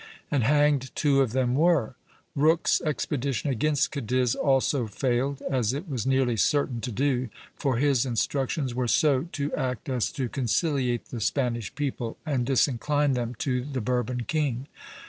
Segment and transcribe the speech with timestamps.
[0.31, 1.93] And hanged two of them were.
[2.35, 8.03] Rooke's expedition against Cadiz also failed, as it was nearly certain to do; for his
[8.03, 13.63] instructions were so to act as to conciliate the Spanish people and disincline them to
[13.63, 14.65] the Bourbon king.